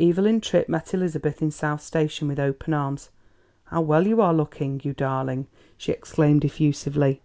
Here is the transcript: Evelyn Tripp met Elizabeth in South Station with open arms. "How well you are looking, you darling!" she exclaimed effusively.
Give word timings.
Evelyn 0.00 0.40
Tripp 0.40 0.66
met 0.66 0.94
Elizabeth 0.94 1.42
in 1.42 1.50
South 1.50 1.82
Station 1.82 2.26
with 2.26 2.40
open 2.40 2.72
arms. 2.72 3.10
"How 3.64 3.82
well 3.82 4.06
you 4.06 4.18
are 4.22 4.32
looking, 4.32 4.80
you 4.82 4.94
darling!" 4.94 5.46
she 5.76 5.92
exclaimed 5.92 6.42
effusively. 6.42 7.20